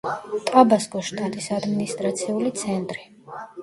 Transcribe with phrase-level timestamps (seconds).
[0.47, 3.11] ტაბასკოს შტატის ადმინისტრაციული ცენტრი.